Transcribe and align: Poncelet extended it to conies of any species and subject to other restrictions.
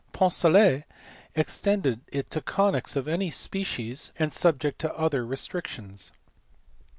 Poncelet 0.13 0.85
extended 1.35 2.01
it 2.11 2.31
to 2.31 2.41
conies 2.41 2.95
of 2.95 3.07
any 3.07 3.29
species 3.29 4.11
and 4.17 4.33
subject 4.33 4.79
to 4.79 4.97
other 4.97 5.23
restrictions. 5.23 6.11